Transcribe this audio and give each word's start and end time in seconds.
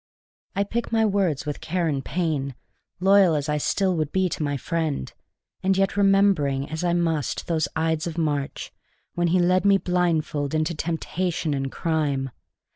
I 0.55 0.63
pick 0.63 0.91
my 0.91 1.05
words 1.05 1.45
with 1.45 1.61
care 1.61 1.87
and 1.87 2.03
pain, 2.03 2.55
loyal 2.99 3.35
as 3.35 3.47
I 3.47 3.59
still 3.59 3.95
would 3.97 4.11
be 4.11 4.29
to 4.29 4.41
my 4.41 4.57
friend, 4.57 5.13
and 5.61 5.77
yet 5.77 5.95
remembering 5.95 6.67
as 6.71 6.83
I 6.83 6.93
must 6.93 7.45
those 7.45 7.67
Ides 7.77 8.07
of 8.07 8.17
March 8.17 8.73
when 9.13 9.27
he 9.27 9.37
led 9.39 9.63
me 9.63 9.77
blindfold 9.77 10.55
into 10.55 10.73
temptation 10.73 11.53
and 11.53 11.71
crime. 11.71 12.31